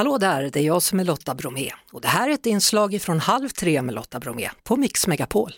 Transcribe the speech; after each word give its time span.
Hallå 0.00 0.18
där, 0.18 0.50
det 0.50 0.60
är 0.60 0.64
jag 0.64 0.82
som 0.82 1.00
är 1.00 1.04
Lotta 1.04 1.34
Bromé 1.34 1.70
och 1.92 2.00
det 2.00 2.08
här 2.08 2.28
är 2.28 2.34
ett 2.34 2.46
inslag 2.46 3.02
från 3.02 3.20
Halv 3.20 3.48
tre 3.48 3.82
med 3.82 3.94
Lotta 3.94 4.20
Bromé 4.20 4.50
på 4.62 4.76
Mix 4.76 5.06
Megapol. 5.06 5.52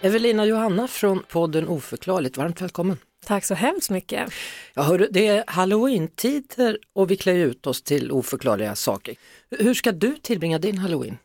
Evelina 0.00 0.44
Johanna 0.44 0.88
från 0.88 1.22
podden 1.28 1.68
Oförklarligt, 1.68 2.36
varmt 2.36 2.60
välkommen. 2.60 2.96
Tack 3.26 3.44
så 3.44 3.54
hemskt 3.54 3.90
mycket. 3.90 4.32
Jag 4.74 4.82
hör, 4.82 5.08
det 5.10 5.26
är 5.26 5.44
halloween-tider 5.46 6.78
och 6.92 7.10
vi 7.10 7.16
klär 7.16 7.34
ut 7.34 7.66
oss 7.66 7.82
till 7.82 8.12
oförklarliga 8.12 8.74
saker. 8.74 9.14
Hur 9.50 9.74
ska 9.74 9.92
du 9.92 10.16
tillbringa 10.16 10.58
din 10.58 10.78
halloween? 10.78 11.18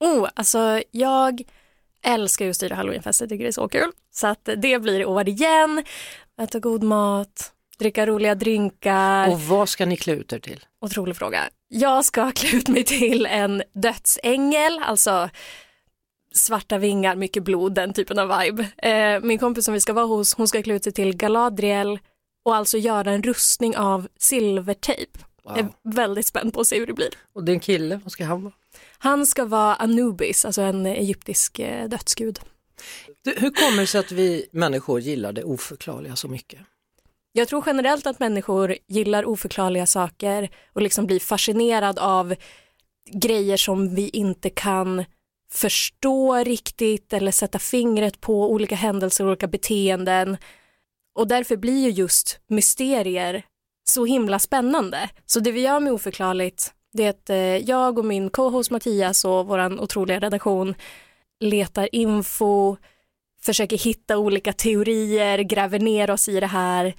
Oh, 0.00 0.28
alltså 0.34 0.82
jag 0.90 1.42
älskar 2.02 2.44
ju 2.44 2.50
att 2.50 2.56
styra 2.56 2.74
halloweenfester, 2.74 3.26
tycker 3.26 3.44
det 3.44 3.50
är 3.50 3.52
så 3.52 3.68
kul. 3.68 3.90
Så 4.10 4.26
att 4.26 4.48
det 4.56 4.82
blir 4.82 5.00
i 5.00 5.04
år 5.04 5.28
igen. 5.28 5.84
Äta 6.40 6.58
god 6.58 6.82
mat, 6.82 7.52
dricka 7.78 8.06
roliga 8.06 8.34
drinkar. 8.34 9.28
Och 9.28 9.40
vad 9.40 9.68
ska 9.68 9.86
ni 9.86 9.96
klä 9.96 10.12
ut 10.12 10.32
er 10.32 10.38
till? 10.38 10.64
Otrolig 10.80 11.16
fråga. 11.16 11.50
Jag 11.68 12.04
ska 12.04 12.32
klä 12.34 12.58
ut 12.58 12.68
mig 12.68 12.84
till 12.84 13.26
en 13.26 13.62
dödsängel, 13.72 14.78
alltså 14.82 15.30
svarta 16.34 16.78
vingar, 16.78 17.16
mycket 17.16 17.42
blod, 17.42 17.74
den 17.74 17.92
typen 17.92 18.18
av 18.18 18.40
vibe. 18.40 18.68
Eh, 18.76 19.20
min 19.20 19.38
kompis 19.38 19.64
som 19.64 19.74
vi 19.74 19.80
ska 19.80 19.92
vara 19.92 20.06
hos, 20.06 20.34
hon 20.34 20.48
ska 20.48 20.62
klä 20.62 20.74
ut 20.74 20.84
sig 20.84 20.92
till 20.92 21.16
Galadriel 21.16 21.98
och 22.44 22.56
alltså 22.56 22.78
göra 22.78 23.10
en 23.10 23.22
rustning 23.22 23.76
av 23.76 24.08
silvertejp. 24.18 25.18
Wow. 25.42 25.56
Jag 25.56 25.66
är 25.66 25.94
väldigt 25.94 26.26
spänd 26.26 26.54
på 26.54 26.60
att 26.60 26.66
se 26.66 26.78
hur 26.78 26.86
det 26.86 26.92
blir. 26.92 27.10
Och 27.32 27.44
din 27.44 27.60
kille, 27.60 28.00
vad 28.04 28.12
ska 28.12 28.24
han 28.24 28.42
vara? 28.42 28.52
Han 28.98 29.26
ska 29.26 29.44
vara 29.44 29.74
Anubis, 29.74 30.44
alltså 30.44 30.62
en 30.62 30.86
egyptisk 30.86 31.58
eh, 31.58 31.88
dödsgud. 31.88 32.40
Du, 33.24 33.34
hur 33.36 33.50
kommer 33.50 33.80
det 33.80 33.86
sig 33.86 34.00
att 34.00 34.12
vi 34.12 34.46
människor 34.52 35.00
gillar 35.00 35.32
det 35.32 35.44
oförklarliga 35.44 36.16
så 36.16 36.28
mycket? 36.28 36.60
Jag 37.38 37.48
tror 37.48 37.62
generellt 37.66 38.06
att 38.06 38.20
människor 38.20 38.76
gillar 38.86 39.24
oförklarliga 39.24 39.86
saker 39.86 40.48
och 40.72 40.82
liksom 40.82 41.06
blir 41.06 41.20
fascinerad 41.20 41.98
av 41.98 42.34
grejer 43.12 43.56
som 43.56 43.94
vi 43.94 44.08
inte 44.08 44.50
kan 44.50 45.04
förstå 45.52 46.36
riktigt 46.36 47.12
eller 47.12 47.32
sätta 47.32 47.58
fingret 47.58 48.20
på 48.20 48.52
olika 48.52 48.74
händelser 48.74 49.24
och 49.24 49.28
olika 49.28 49.46
beteenden. 49.46 50.36
Och 51.14 51.28
därför 51.28 51.56
blir 51.56 51.84
ju 51.84 51.90
just 51.90 52.40
mysterier 52.48 53.42
så 53.84 54.04
himla 54.04 54.38
spännande. 54.38 55.10
Så 55.26 55.40
det 55.40 55.52
vi 55.52 55.60
gör 55.60 55.80
med 55.80 55.92
Oförklarligt, 55.92 56.72
det 56.92 57.04
är 57.04 57.10
att 57.10 57.30
eh, 57.30 57.36
jag 57.70 57.98
och 57.98 58.04
min 58.04 58.30
co-host 58.30 58.70
Mattias 58.70 59.24
och 59.24 59.46
vår 59.46 59.82
otroliga 59.82 60.18
redaktion 60.18 60.74
letar 61.40 61.88
info, 61.92 62.76
försöker 63.42 63.78
hitta 63.78 64.18
olika 64.18 64.52
teorier, 64.52 65.38
gräver 65.38 65.78
ner 65.78 66.10
oss 66.10 66.28
i 66.28 66.40
det 66.40 66.46
här 66.46 66.94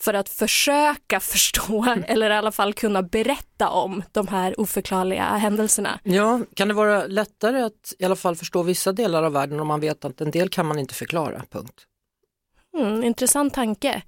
för 0.00 0.14
att 0.14 0.28
försöka 0.28 1.20
förstå 1.20 1.96
eller 2.06 2.30
i 2.30 2.34
alla 2.34 2.52
fall 2.52 2.74
kunna 2.74 3.02
berätta 3.02 3.68
om 3.68 4.02
de 4.12 4.28
här 4.28 4.60
oförklarliga 4.60 5.24
händelserna. 5.24 6.00
Ja, 6.02 6.40
kan 6.54 6.68
det 6.68 6.74
vara 6.74 7.06
lättare 7.06 7.62
att 7.62 7.94
i 7.98 8.04
alla 8.04 8.16
fall 8.16 8.36
förstå 8.36 8.62
vissa 8.62 8.92
delar 8.92 9.22
av 9.22 9.32
världen 9.32 9.60
om 9.60 9.66
man 9.66 9.80
vet 9.80 10.04
att 10.04 10.20
en 10.20 10.30
del 10.30 10.48
kan 10.48 10.66
man 10.66 10.78
inte 10.78 10.94
förklara, 10.94 11.42
punkt. 11.50 11.86
Mm, 12.76 13.04
intressant 13.04 13.54
tanke. 13.54 14.02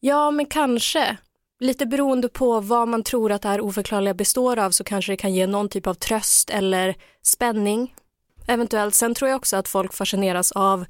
Ja, 0.00 0.30
men 0.30 0.46
kanske. 0.46 1.16
Lite 1.60 1.86
beroende 1.86 2.28
på 2.28 2.60
vad 2.60 2.88
man 2.88 3.02
tror 3.02 3.32
att 3.32 3.42
det 3.42 3.48
här 3.48 3.60
oförklarliga 3.60 4.14
består 4.14 4.58
av 4.58 4.70
så 4.70 4.84
kanske 4.84 5.12
det 5.12 5.16
kan 5.16 5.34
ge 5.34 5.46
någon 5.46 5.68
typ 5.68 5.86
av 5.86 5.94
tröst 5.94 6.50
eller 6.50 6.94
spänning. 7.22 7.94
Eventuellt. 8.46 8.94
Sen 8.94 9.14
tror 9.14 9.30
jag 9.30 9.36
också 9.36 9.56
att 9.56 9.68
folk 9.68 9.94
fascineras 9.94 10.52
av 10.52 10.84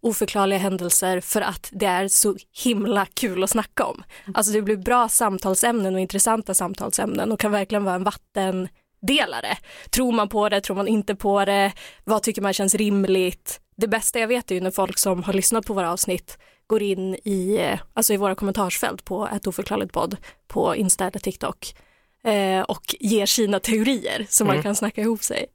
oförklarliga 0.00 0.58
händelser 0.58 1.20
för 1.20 1.40
att 1.40 1.68
det 1.72 1.86
är 1.86 2.08
så 2.08 2.36
himla 2.64 3.06
kul 3.06 3.44
att 3.44 3.50
snacka 3.50 3.84
om. 3.84 4.02
Alltså 4.34 4.52
det 4.52 4.62
blir 4.62 4.76
bra 4.76 5.08
samtalsämnen 5.08 5.94
och 5.94 6.00
intressanta 6.00 6.54
samtalsämnen 6.54 7.32
och 7.32 7.40
kan 7.40 7.52
verkligen 7.52 7.84
vara 7.84 7.94
en 7.94 8.04
vattendelare. 8.04 9.58
Tror 9.90 10.12
man 10.12 10.28
på 10.28 10.48
det, 10.48 10.60
tror 10.60 10.76
man 10.76 10.88
inte 10.88 11.14
på 11.14 11.44
det, 11.44 11.72
vad 12.04 12.22
tycker 12.22 12.42
man 12.42 12.52
känns 12.52 12.74
rimligt? 12.74 13.60
Det 13.76 13.88
bästa 13.88 14.18
jag 14.18 14.28
vet 14.28 14.50
är 14.50 14.54
ju 14.54 14.60
när 14.60 14.70
folk 14.70 14.98
som 14.98 15.22
har 15.22 15.32
lyssnat 15.32 15.66
på 15.66 15.74
våra 15.74 15.92
avsnitt 15.92 16.38
går 16.66 16.82
in 16.82 17.14
i, 17.14 17.70
alltså 17.94 18.14
i 18.14 18.16
våra 18.16 18.34
kommentarsfält 18.34 19.04
på 19.04 19.28
ett 19.28 19.46
oförklarligt 19.46 19.92
podd 19.92 20.16
på 20.46 20.76
Insta 20.76 21.06
eller 21.06 21.18
TikTok 21.18 21.76
eh, 22.24 22.60
och 22.60 22.94
ger 23.00 23.26
sina 23.26 23.60
teorier 23.60 24.26
så 24.28 24.44
mm. 24.44 24.54
man 24.54 24.62
kan 24.62 24.76
snacka 24.76 25.00
ihop 25.00 25.22
sig. 25.22 25.46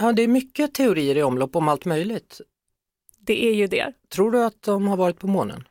Ja, 0.00 0.12
det 0.12 0.22
är 0.22 0.28
mycket 0.28 0.74
teorier 0.74 1.16
i 1.16 1.22
omlopp 1.22 1.56
om 1.56 1.68
allt 1.68 1.84
möjligt. 1.84 2.40
Det 3.26 3.44
är 3.44 3.54
ju 3.54 3.66
det. 3.66 3.92
Tror 4.12 4.30
du 4.30 4.44
att 4.44 4.62
de 4.62 4.86
har 4.86 4.96
varit 4.96 5.18
på 5.18 5.26
månen? 5.26 5.64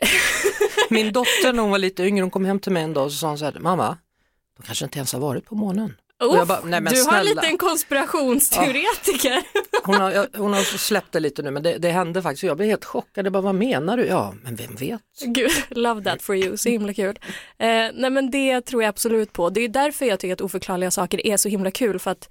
Min 0.90 1.12
dotter 1.12 1.52
när 1.52 1.62
hon 1.62 1.70
var 1.70 1.78
lite 1.78 2.02
yngre, 2.02 2.22
hon 2.22 2.30
kom 2.30 2.44
hem 2.44 2.60
till 2.60 2.72
mig 2.72 2.82
en 2.82 2.94
dag 2.94 3.04
och 3.04 3.12
så 3.12 3.18
sa 3.18 3.28
hon 3.28 3.38
så 3.38 3.44
här, 3.44 3.56
mamma, 3.60 3.98
de 4.56 4.62
kanske 4.62 4.84
inte 4.84 4.98
ens 4.98 5.12
har 5.12 5.20
varit 5.20 5.44
på 5.44 5.54
månen. 5.54 5.94
Uff, 6.24 6.48
bara, 6.48 6.80
du 6.80 6.96
snälla. 6.96 7.18
har 7.18 7.24
lite 7.24 7.46
en 7.46 7.58
konspirationsteoretiker. 7.58 9.42
Ja. 9.54 9.80
Hon, 9.84 9.94
har, 9.94 10.38
hon 10.38 10.52
har 10.52 10.62
släppt 10.62 11.12
det 11.12 11.20
lite 11.20 11.42
nu 11.42 11.50
men 11.50 11.62
det, 11.62 11.78
det 11.78 11.90
hände 11.90 12.22
faktiskt 12.22 12.42
jag 12.42 12.56
blev 12.56 12.68
helt 12.68 12.84
chockad. 12.84 13.26
Jag 13.26 13.32
bara, 13.32 13.42
vad 13.42 13.54
menar 13.54 13.96
du? 13.96 14.06
Ja, 14.06 14.34
men 14.42 14.56
vem 14.56 14.74
vet? 14.74 15.00
Gud, 15.24 15.50
love 15.68 16.04
that 16.04 16.22
for 16.22 16.36
you, 16.36 16.56
så 16.56 16.68
himla 16.68 16.94
kul. 16.94 17.18
Eh, 17.58 17.66
nej 17.94 18.10
men 18.10 18.30
det 18.30 18.60
tror 18.60 18.82
jag 18.82 18.88
absolut 18.88 19.32
på. 19.32 19.50
Det 19.50 19.60
är 19.60 19.68
därför 19.68 20.06
jag 20.06 20.20
tycker 20.20 20.32
att 20.32 20.40
oförklarliga 20.40 20.90
saker 20.90 21.26
är 21.26 21.36
så 21.36 21.48
himla 21.48 21.70
kul 21.70 21.98
för 21.98 22.10
att 22.10 22.28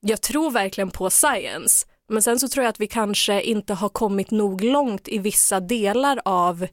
jag 0.00 0.20
tror 0.20 0.50
verkligen 0.50 0.90
på 0.90 1.10
science. 1.10 1.86
Men 2.08 2.22
sen 2.22 2.38
så 2.38 2.48
tror 2.48 2.64
jag 2.64 2.70
att 2.70 2.80
vi 2.80 2.86
kanske 2.86 3.42
inte 3.42 3.74
har 3.74 3.88
kommit 3.88 4.30
nog 4.30 4.64
långt 4.64 5.08
i 5.08 5.18
vissa 5.18 5.60
delar 5.60 6.20
av 6.24 6.66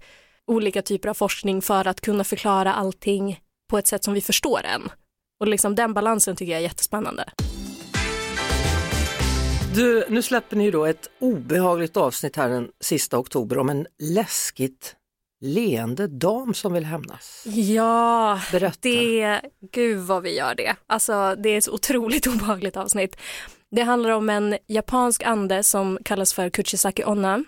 olika 0.48 0.82
typer 0.82 1.10
av 1.10 1.14
forskning 1.14 1.62
för 1.62 1.88
att 1.88 2.02
kunna 2.02 2.24
förklara 2.24 2.74
allting 2.74 3.40
på 3.70 3.78
ett 3.78 3.88
sätt 3.88 4.04
som 4.04 4.14
vi 4.14 4.22
förstår 4.22 4.60
än. 4.64 4.92
Och 5.40 5.48
liksom 5.48 5.76
den 5.76 5.94
balansen 5.94 6.36
tycker 6.36 6.52
jag 6.52 6.60
är 6.60 6.64
jättespännande. 6.64 7.30
Du, 9.76 10.06
nu 10.10 10.22
släpper 10.22 10.56
ni 10.58 10.64
ju 10.64 10.72
då 10.72 10.86
ett 10.86 11.10
obehagligt 11.20 11.98
avsnitt 11.98 12.36
här 12.36 12.50
den 12.50 12.70
sista 12.80 13.18
oktober 13.18 13.58
om 13.58 13.70
en 13.70 13.88
läskigt 14.00 14.96
leende 15.42 16.08
dam 16.08 16.54
som 16.54 16.74
vill 16.74 16.86
hämnas. 16.86 17.44
Ja, 17.46 18.42
Berätta. 18.52 18.78
det, 18.82 19.42
gud 19.72 20.00
vad 20.00 20.24
vi 20.24 20.38
gör 20.38 20.56
det. 20.56 20.76
Alltså 20.88 21.36
det 21.36 21.50
är 21.50 21.58
ett 21.58 21.70
otroligt 21.70 22.28
obehagligt 22.36 22.78
avsnitt. 22.78 23.16
Det 23.72 23.82
handlar 23.82 24.10
om 24.10 24.30
en 24.30 24.58
japansk 24.68 25.24
ande 25.24 25.64
som 25.64 26.00
kallas 26.06 26.34
för 26.34 26.50
Kuchisaki 26.50 27.04
Onna. 27.06 27.44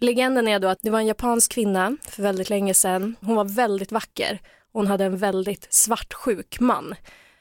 Legenden 0.00 0.48
är 0.48 0.58
då 0.58 0.68
att 0.68 0.78
det 0.82 0.90
var 0.90 0.98
en 1.00 1.06
japansk 1.06 1.52
kvinna 1.52 1.96
för 2.08 2.22
väldigt 2.22 2.50
länge 2.50 2.74
sedan. 2.74 3.16
Hon 3.20 3.36
var 3.36 3.44
väldigt 3.44 3.92
vacker. 3.92 4.40
Hon 4.72 4.86
hade 4.86 5.04
en 5.04 5.16
väldigt 5.18 5.66
svartsjuk 5.70 6.60
man. 6.60 6.94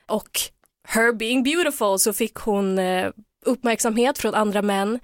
Och 0.08 0.40
her 0.88 1.14
being 1.14 1.44
beautiful 1.44 2.00
så 2.00 2.14
fick 2.14 2.36
hon 2.36 2.80
eh, 2.80 3.12
uppmärksamhet 3.46 4.18
från 4.18 4.36
andra 4.36 4.62
män 4.62 5.00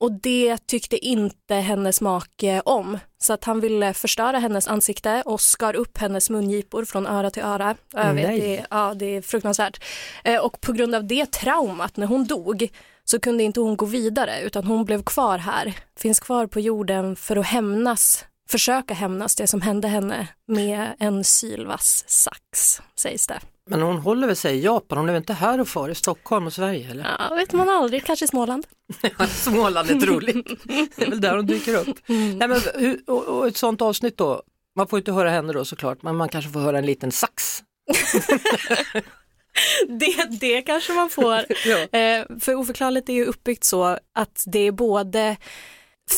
och 0.00 0.12
det 0.12 0.66
tyckte 0.66 1.06
inte 1.06 1.54
hennes 1.54 2.00
make 2.00 2.60
om. 2.64 2.98
Så 3.18 3.32
att 3.32 3.44
han 3.44 3.60
ville 3.60 3.94
förstöra 3.94 4.38
hennes 4.38 4.68
ansikte 4.68 5.22
och 5.26 5.40
skar 5.40 5.76
upp 5.76 5.98
hennes 5.98 6.30
mungipor 6.30 6.84
från 6.84 7.06
öra 7.06 7.30
till 7.30 7.42
öra. 7.42 7.76
Jag 7.92 8.14
vet, 8.14 8.40
det, 8.40 8.66
ja, 8.70 8.94
det 8.94 9.16
är 9.16 9.22
fruktansvärt. 9.22 9.84
Eh, 10.24 10.40
och 10.40 10.60
på 10.60 10.72
grund 10.72 10.94
av 10.94 11.06
det 11.06 11.32
traumat 11.32 11.96
när 11.96 12.06
hon 12.06 12.24
dog 12.24 12.68
så 13.04 13.20
kunde 13.20 13.44
inte 13.44 13.60
hon 13.60 13.76
gå 13.76 13.86
vidare 13.86 14.40
utan 14.40 14.64
hon 14.64 14.84
blev 14.84 15.02
kvar 15.02 15.38
här. 15.38 15.74
Finns 15.96 16.20
kvar 16.20 16.46
på 16.46 16.60
jorden 16.60 17.16
för 17.16 17.36
att 17.36 17.46
hämnas, 17.46 18.24
försöka 18.50 18.94
hämnas 18.94 19.36
det 19.36 19.46
som 19.46 19.60
hände 19.60 19.88
henne 19.88 20.28
med 20.46 20.88
en 20.98 21.24
sylvass 21.24 22.04
sax 22.06 22.80
sägs 22.96 23.26
det. 23.26 23.40
Men 23.70 23.82
hon 23.82 23.98
håller 23.98 24.26
väl 24.26 24.36
sig 24.36 24.56
i 24.56 24.60
Japan, 24.60 24.98
hon 24.98 25.08
är 25.08 25.12
väl 25.12 25.20
inte 25.20 25.32
här 25.32 25.60
och 25.60 25.68
far 25.68 25.88
i 25.88 25.94
Stockholm 25.94 26.46
och 26.46 26.52
Sverige? 26.52 26.90
Eller? 26.90 27.06
Ja, 27.18 27.34
vet 27.34 27.52
man 27.52 27.68
aldrig, 27.68 28.04
kanske 28.04 28.24
i 28.24 28.28
Småland. 28.28 28.66
Småland 29.28 29.90
är 29.90 29.94
troligt, 29.94 30.64
det 30.96 31.04
är 31.04 31.10
väl 31.10 31.20
där 31.20 31.36
hon 31.36 31.46
dyker 31.46 31.74
upp. 31.74 32.08
Mm. 32.08 32.38
Nej, 32.38 32.48
men, 32.48 32.60
och, 33.06 33.24
och 33.24 33.46
ett 33.46 33.56
sånt 33.56 33.82
avsnitt 33.82 34.16
då, 34.16 34.42
man 34.76 34.86
får 34.86 34.98
inte 34.98 35.12
höra 35.12 35.30
henne 35.30 35.52
då 35.52 35.64
såklart, 35.64 36.02
men 36.02 36.16
man 36.16 36.28
kanske 36.28 36.50
får 36.50 36.60
höra 36.60 36.78
en 36.78 36.86
liten 36.86 37.12
sax. 37.12 37.62
det, 39.88 40.40
det 40.40 40.62
kanske 40.62 40.92
man 40.92 41.10
får. 41.10 41.34
ja. 41.66 41.98
eh, 41.98 42.26
för 42.40 42.54
oförklarligt 42.54 43.08
är 43.08 43.12
ju 43.12 43.24
uppbyggt 43.24 43.64
så 43.64 43.98
att 44.14 44.44
det 44.46 44.58
är 44.58 44.72
både 44.72 45.36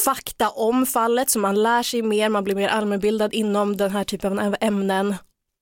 fakta 0.05 0.49
om 0.49 0.87
fallet 0.87 1.31
så 1.31 1.39
man 1.39 1.63
lär 1.63 1.83
sig 1.83 2.03
mer, 2.03 2.29
man 2.29 2.45
blir 2.45 2.55
mer 2.55 2.69
allmänbildad 2.69 3.35
inom 3.35 3.77
den 3.77 3.91
här 3.91 4.05
typen 4.05 4.39
av 4.39 4.57
ämnen 4.61 5.15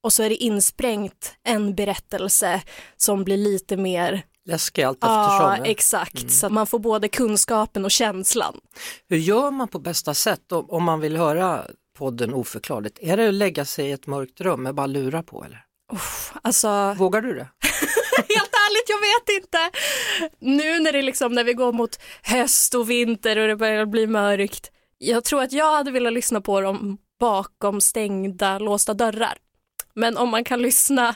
och 0.03 0.13
så 0.13 0.23
är 0.23 0.29
det 0.29 0.37
insprängt 0.37 1.35
en 1.43 1.75
berättelse 1.75 2.63
som 2.97 3.25
blir 3.25 3.37
lite 3.37 3.77
mer 3.77 4.23
Läskig 4.45 4.83
allt 4.83 4.97
eftersom. 4.97 5.11
Ja, 5.11 5.57
exakt. 5.65 6.19
Mm. 6.19 6.29
Så 6.29 6.49
man 6.49 6.67
får 6.67 6.79
både 6.79 7.09
kunskapen 7.09 7.85
och 7.85 7.91
känslan. 7.91 8.61
Hur 9.09 9.17
gör 9.17 9.51
man 9.51 9.69
på 9.69 9.79
bästa 9.79 10.15
sätt 10.15 10.53
om, 10.53 10.71
om 10.71 10.85
man 10.85 11.01
vill 11.01 11.17
höra 11.17 11.65
podden 11.99 12.35
Oförklarligt? 12.35 12.99
Är 13.01 13.17
det 13.17 13.29
att 13.29 13.35
lägga 13.35 13.65
sig 13.65 13.89
i 13.89 13.93
ett 13.93 14.07
mörkt 14.07 14.41
rum 14.41 14.63
med 14.63 14.75
bara 14.75 14.87
lura 14.87 15.23
på 15.23 15.45
eller? 15.45 15.65
Uff, 15.93 16.33
alltså... 16.43 16.95
Vågar 16.99 17.21
du 17.21 17.35
det? 17.35 17.49
Helt 18.17 18.51
ärligt, 18.53 18.89
jag 18.89 19.01
vet 19.01 19.43
inte. 19.43 19.79
Nu 20.39 20.81
när 20.81 20.93
det 20.93 21.03
liksom, 21.03 21.33
när 21.33 21.45
vi 21.45 21.55
går 21.55 21.73
mot 21.73 22.01
höst 22.23 22.75
och 22.75 22.91
vinter 22.91 23.39
och 23.39 23.49
det 23.49 23.57
börjar 23.57 23.87
bli 23.87 24.07
mörkt. 24.07 24.71
Jag 24.99 25.25
tror 25.25 25.43
att 25.43 25.53
jag 25.53 25.77
hade 25.77 25.91
velat 25.91 26.13
lyssna 26.13 26.41
på 26.41 26.61
dem 26.61 26.99
bakom 27.21 27.81
stängda, 27.81 28.59
låsta 28.59 28.95
dörrar. 28.95 29.39
Men 29.95 30.17
om 30.17 30.29
man 30.29 30.45
kan 30.45 30.63
lyssna 30.63 31.15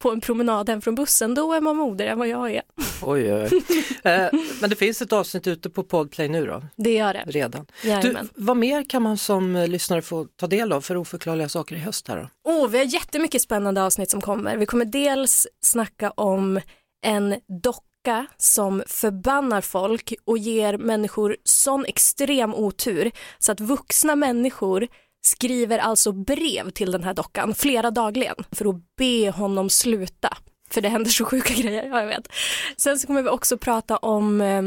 på 0.00 0.10
en 0.10 0.20
promenad 0.20 0.68
hem 0.68 0.80
från 0.80 0.94
bussen, 0.94 1.34
då 1.34 1.52
är 1.52 1.60
man 1.60 1.76
modigare 1.76 2.12
än 2.12 2.18
vad 2.18 2.28
jag 2.28 2.54
är. 2.54 2.62
Oj, 3.02 3.34
oj, 3.34 3.48
oj. 3.52 3.62
Eh, 4.04 4.28
men 4.60 4.70
det 4.70 4.76
finns 4.76 5.02
ett 5.02 5.12
avsnitt 5.12 5.46
ute 5.46 5.70
på 5.70 5.82
Podplay 5.82 6.28
nu 6.28 6.46
då? 6.46 6.62
Det 6.76 6.94
gör 6.94 7.14
det. 7.14 7.24
Redan. 7.26 7.66
Du, 7.82 8.16
vad 8.34 8.56
mer 8.56 8.90
kan 8.90 9.02
man 9.02 9.18
som 9.18 9.66
lyssnare 9.68 10.02
få 10.02 10.24
ta 10.36 10.46
del 10.46 10.72
av 10.72 10.80
för 10.80 10.96
oförklarliga 10.96 11.48
saker 11.48 11.76
i 11.76 11.78
höst 11.78 12.08
här 12.08 12.16
då? 12.16 12.52
Oh, 12.52 12.68
vi 12.68 12.78
har 12.78 12.84
jättemycket 12.84 13.42
spännande 13.42 13.82
avsnitt 13.82 14.10
som 14.10 14.20
kommer. 14.20 14.56
Vi 14.56 14.66
kommer 14.66 14.84
dels 14.84 15.46
snacka 15.60 16.10
om 16.10 16.60
en 17.06 17.34
docka 17.62 18.26
som 18.36 18.82
förbannar 18.86 19.60
folk 19.60 20.14
och 20.24 20.38
ger 20.38 20.78
människor 20.78 21.36
sån 21.44 21.84
extrem 21.84 22.54
otur 22.54 23.10
så 23.38 23.52
att 23.52 23.60
vuxna 23.60 24.16
människor 24.16 24.88
skriver 25.22 25.78
alltså 25.78 26.12
brev 26.12 26.70
till 26.70 26.92
den 26.92 27.04
här 27.04 27.14
dockan 27.14 27.54
flera 27.54 27.90
dagligen 27.90 28.36
för 28.52 28.68
att 28.68 28.96
be 28.96 29.30
honom 29.30 29.70
sluta. 29.70 30.36
För 30.70 30.80
det 30.80 30.88
händer 30.88 31.10
så 31.10 31.24
sjuka 31.24 31.54
grejer, 31.62 31.84
ja, 31.84 32.00
jag 32.00 32.06
vet. 32.06 32.28
Sen 32.76 32.98
så 32.98 33.06
kommer 33.06 33.22
vi 33.22 33.28
också 33.28 33.58
prata 33.58 33.96
om 33.96 34.40
eh, 34.40 34.62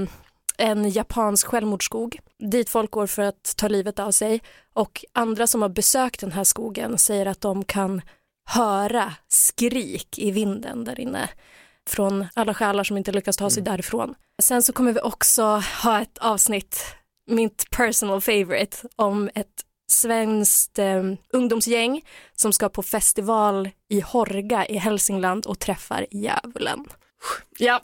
en 0.57 0.89
japansk 0.89 1.47
självmordsskog 1.47 2.19
dit 2.39 2.69
folk 2.69 2.91
går 2.91 3.07
för 3.07 3.21
att 3.21 3.53
ta 3.57 3.67
livet 3.67 3.99
av 3.99 4.11
sig 4.11 4.41
och 4.73 5.05
andra 5.13 5.47
som 5.47 5.61
har 5.61 5.69
besökt 5.69 6.19
den 6.19 6.31
här 6.31 6.43
skogen 6.43 6.97
säger 6.97 7.25
att 7.25 7.41
de 7.41 7.63
kan 7.63 8.01
höra 8.49 9.13
skrik 9.27 10.19
i 10.19 10.31
vinden 10.31 10.83
där 10.83 10.99
inne 10.99 11.29
från 11.89 12.25
alla 12.33 12.53
själar 12.53 12.83
som 12.83 12.97
inte 12.97 13.11
lyckas 13.11 13.37
ta 13.37 13.49
sig 13.49 13.61
mm. 13.61 13.71
därifrån. 13.71 14.15
Sen 14.41 14.63
så 14.63 14.73
kommer 14.73 14.93
vi 14.93 14.99
också 14.99 15.43
ha 15.83 16.01
ett 16.01 16.17
avsnitt, 16.17 16.85
mitt 17.31 17.69
personal 17.69 18.21
favorite, 18.21 18.77
om 18.95 19.29
ett 19.35 19.65
svenskt 19.93 20.79
eh, 20.79 21.03
ungdomsgäng 21.33 22.01
som 22.35 22.53
ska 22.53 22.69
på 22.69 22.83
festival 22.83 23.69
i 23.89 24.01
Horga 24.01 24.65
i 24.65 24.77
Hälsingland 24.77 25.45
och 25.45 25.59
träffar 25.59 26.05
djävulen. 26.11 26.85
Ja. 27.57 27.81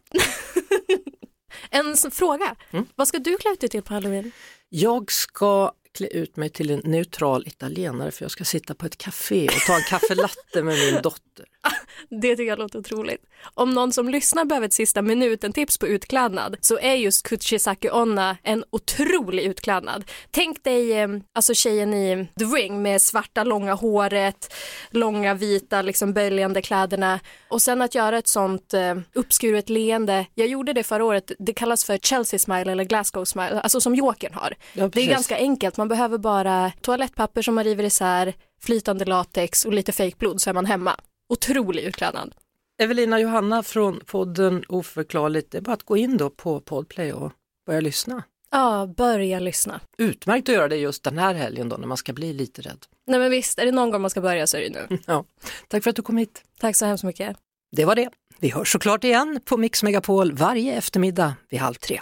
en 1.69 1.97
fråga, 2.11 2.55
mm. 2.71 2.85
vad 2.95 3.07
ska 3.07 3.19
du 3.19 3.37
klä 3.37 3.51
ut 3.51 3.59
dig 3.59 3.69
till 3.69 3.83
på 3.83 3.93
halloween? 3.93 4.31
Jag 4.69 5.11
ska 5.11 5.71
klä 5.91 6.07
ut 6.07 6.35
mig 6.35 6.49
till 6.49 6.69
en 6.69 6.81
neutral 6.83 7.47
italienare 7.47 8.11
för 8.11 8.23
jag 8.23 8.31
ska 8.31 8.45
sitta 8.45 8.75
på 8.75 8.85
ett 8.85 8.97
café 8.97 9.47
och 9.47 9.61
ta 9.67 9.75
en 9.75 9.83
kaffelatte 9.89 10.63
med 10.63 10.77
min 10.77 11.01
dotter. 11.01 11.45
Det 12.09 12.35
tycker 12.35 12.49
jag 12.49 12.59
låter 12.59 12.79
otroligt. 12.79 13.23
Om 13.53 13.73
någon 13.73 13.93
som 13.93 14.09
lyssnar 14.09 14.45
behöver 14.45 14.67
ett 14.67 14.73
sista 14.73 15.01
minuten-tips 15.01 15.77
på 15.77 15.87
utklädnad 15.87 16.57
så 16.61 16.79
är 16.79 16.95
just 16.95 17.27
Kuchisaki 17.27 17.89
Onna 17.89 18.37
en 18.43 18.63
otrolig 18.69 19.43
utklädnad. 19.43 20.03
Tänk 20.31 20.63
dig 20.63 20.93
eh, 20.93 21.09
alltså 21.33 21.53
tjejen 21.53 21.93
i 21.93 22.27
The 22.39 22.45
Ring 22.45 22.81
med 22.81 23.01
svarta 23.01 23.43
långa 23.43 23.73
håret, 23.73 24.53
långa 24.91 25.33
vita 25.33 25.81
liksom 25.81 26.13
böljande 26.13 26.61
kläderna 26.61 27.19
och 27.49 27.61
sen 27.61 27.81
att 27.81 27.95
göra 27.95 28.17
ett 28.17 28.27
sånt 28.27 28.73
eh, 28.73 28.95
uppskuret 29.13 29.69
leende. 29.69 30.25
Jag 30.35 30.47
gjorde 30.47 30.73
det 30.73 30.83
förra 30.83 31.05
året, 31.05 31.31
det 31.39 31.53
kallas 31.53 31.83
för 31.83 31.97
Chelsea 31.97 32.39
smile 32.39 32.71
eller 32.71 32.83
Glasgow 32.83 33.25
smile, 33.25 33.61
alltså 33.61 33.81
som 33.81 33.95
Jokern 33.95 34.33
har. 34.33 34.55
Ja, 34.73 34.87
det 34.87 35.01
är 35.01 35.07
ganska 35.07 35.37
enkelt, 35.37 35.77
man 35.77 35.87
behöver 35.87 36.17
bara 36.17 36.71
toalettpapper 36.81 37.41
som 37.41 37.55
man 37.55 37.63
river 37.63 37.83
isär, 37.83 38.33
flytande 38.61 39.05
latex 39.05 39.65
och 39.65 39.73
lite 39.73 39.91
fejkblod 39.91 40.41
så 40.41 40.49
är 40.49 40.53
man 40.53 40.65
hemma 40.65 40.95
otrolig 41.29 41.83
utklädnad. 41.83 42.35
Evelina 42.81 43.19
Johanna 43.19 43.63
från 43.63 43.99
podden 44.05 44.63
Oförklarligt, 44.67 45.51
det 45.51 45.57
är 45.57 45.61
bara 45.61 45.73
att 45.73 45.83
gå 45.83 45.97
in 45.97 46.17
då 46.17 46.29
på 46.29 46.59
Podplay 46.61 47.13
och 47.13 47.31
börja 47.65 47.81
lyssna. 47.81 48.23
Ja, 48.51 48.93
börja 48.97 49.39
lyssna. 49.39 49.79
Utmärkt 49.97 50.49
att 50.49 50.55
göra 50.55 50.67
det 50.67 50.75
just 50.77 51.03
den 51.03 51.17
här 51.17 51.33
helgen 51.33 51.69
då 51.69 51.77
när 51.77 51.87
man 51.87 51.97
ska 51.97 52.13
bli 52.13 52.33
lite 52.33 52.61
rädd. 52.61 52.85
Nej 53.07 53.19
men 53.19 53.31
visst, 53.31 53.59
är 53.59 53.65
det 53.65 53.71
någon 53.71 53.91
gång 53.91 54.01
man 54.01 54.09
ska 54.09 54.21
börja 54.21 54.47
så 54.47 54.57
är 54.57 54.61
det 54.61 54.69
nu. 54.89 54.97
Ja, 55.05 55.25
tack 55.67 55.83
för 55.83 55.89
att 55.89 55.95
du 55.95 56.01
kom 56.01 56.17
hit. 56.17 56.43
Tack 56.59 56.75
så 56.75 56.85
hemskt 56.85 57.03
mycket. 57.03 57.37
Det 57.71 57.85
var 57.85 57.95
det. 57.95 58.09
Vi 58.39 58.49
hörs 58.49 58.71
såklart 58.71 59.03
igen 59.03 59.39
på 59.45 59.57
Mix 59.57 59.83
Megapol 59.83 60.31
varje 60.33 60.73
eftermiddag 60.73 61.33
vid 61.49 61.59
halv 61.59 61.73
tre. 61.73 62.01